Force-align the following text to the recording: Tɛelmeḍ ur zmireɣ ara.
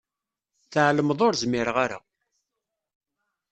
Tɛelmeḍ 0.71 1.19
ur 1.27 1.33
zmireɣ 1.41 1.77
ara. 1.85 1.99